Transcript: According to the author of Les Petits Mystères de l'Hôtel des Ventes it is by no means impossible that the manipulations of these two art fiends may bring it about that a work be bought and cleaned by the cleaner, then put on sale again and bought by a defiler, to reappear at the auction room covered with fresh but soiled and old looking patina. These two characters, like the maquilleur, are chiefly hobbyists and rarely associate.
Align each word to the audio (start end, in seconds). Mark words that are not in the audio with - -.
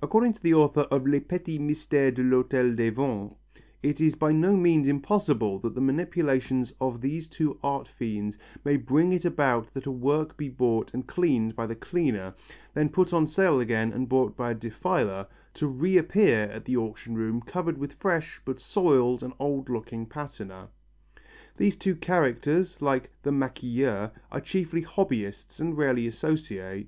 According 0.00 0.34
to 0.34 0.42
the 0.44 0.54
author 0.54 0.82
of 0.92 1.08
Les 1.08 1.18
Petits 1.18 1.58
Mystères 1.58 2.14
de 2.14 2.22
l'Hôtel 2.22 2.76
des 2.76 2.88
Ventes 2.92 3.34
it 3.82 4.00
is 4.00 4.14
by 4.14 4.30
no 4.30 4.54
means 4.56 4.86
impossible 4.86 5.58
that 5.58 5.74
the 5.74 5.80
manipulations 5.80 6.72
of 6.80 7.00
these 7.00 7.28
two 7.28 7.58
art 7.64 7.88
fiends 7.88 8.38
may 8.64 8.76
bring 8.76 9.12
it 9.12 9.24
about 9.24 9.74
that 9.74 9.86
a 9.88 9.90
work 9.90 10.36
be 10.36 10.48
bought 10.48 10.94
and 10.94 11.08
cleaned 11.08 11.56
by 11.56 11.66
the 11.66 11.74
cleaner, 11.74 12.32
then 12.74 12.88
put 12.88 13.12
on 13.12 13.26
sale 13.26 13.58
again 13.58 13.92
and 13.92 14.08
bought 14.08 14.36
by 14.36 14.52
a 14.52 14.54
defiler, 14.54 15.26
to 15.54 15.66
reappear 15.66 16.42
at 16.44 16.64
the 16.64 16.76
auction 16.76 17.16
room 17.16 17.40
covered 17.40 17.76
with 17.76 17.94
fresh 17.94 18.40
but 18.44 18.60
soiled 18.60 19.20
and 19.20 19.32
old 19.40 19.68
looking 19.68 20.06
patina. 20.06 20.68
These 21.56 21.74
two 21.74 21.96
characters, 21.96 22.80
like 22.80 23.10
the 23.24 23.32
maquilleur, 23.32 24.12
are 24.30 24.40
chiefly 24.40 24.82
hobbyists 24.82 25.58
and 25.58 25.76
rarely 25.76 26.06
associate. 26.06 26.82